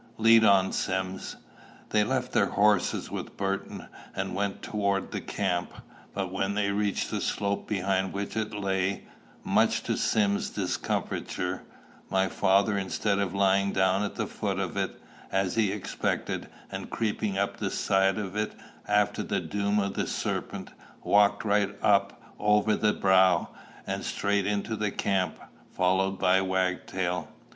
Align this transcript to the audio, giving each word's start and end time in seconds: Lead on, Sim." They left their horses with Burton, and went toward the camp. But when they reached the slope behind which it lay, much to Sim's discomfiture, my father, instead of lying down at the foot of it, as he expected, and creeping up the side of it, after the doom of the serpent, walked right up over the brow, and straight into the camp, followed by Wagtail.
Lead 0.17 0.43
on, 0.43 0.71
Sim." 0.73 1.19
They 1.91 2.03
left 2.03 2.31
their 2.31 2.47
horses 2.47 3.11
with 3.11 3.37
Burton, 3.37 3.85
and 4.15 4.33
went 4.33 4.63
toward 4.63 5.11
the 5.11 5.21
camp. 5.21 5.75
But 6.15 6.31
when 6.31 6.55
they 6.55 6.71
reached 6.71 7.11
the 7.11 7.21
slope 7.21 7.67
behind 7.67 8.11
which 8.11 8.35
it 8.35 8.51
lay, 8.51 9.03
much 9.43 9.83
to 9.83 9.95
Sim's 9.95 10.49
discomfiture, 10.49 11.61
my 12.09 12.29
father, 12.29 12.79
instead 12.79 13.19
of 13.19 13.35
lying 13.35 13.73
down 13.73 14.01
at 14.01 14.15
the 14.15 14.25
foot 14.25 14.57
of 14.57 14.75
it, 14.75 14.99
as 15.31 15.53
he 15.55 15.71
expected, 15.71 16.49
and 16.71 16.89
creeping 16.89 17.37
up 17.37 17.57
the 17.57 17.69
side 17.69 18.17
of 18.17 18.35
it, 18.35 18.53
after 18.87 19.21
the 19.21 19.39
doom 19.39 19.77
of 19.79 19.93
the 19.93 20.07
serpent, 20.07 20.71
walked 21.03 21.45
right 21.45 21.75
up 21.83 22.19
over 22.39 22.75
the 22.75 22.93
brow, 22.93 23.49
and 23.85 24.03
straight 24.03 24.47
into 24.47 24.75
the 24.75 24.89
camp, 24.89 25.37
followed 25.69 26.17
by 26.17 26.41
Wagtail. 26.41 27.27